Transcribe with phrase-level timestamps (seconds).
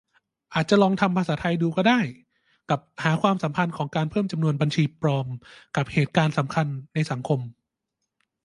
[0.53, 1.99] อาจลองทำภาษาไทยดูก็ได้
[2.69, 5.27] กับหาความสัมพันธ์ของการเพิ่มจำนวนบัญชีปลอม
[5.75, 7.39] กับเหตุการณ์สำคัญในสังคม?